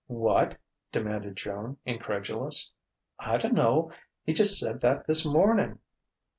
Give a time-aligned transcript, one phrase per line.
[0.07, 0.57] "What?"
[0.91, 2.71] demanded Joan, incredulous.
[3.19, 3.91] "I dunno.
[4.23, 5.77] He just said that this morning."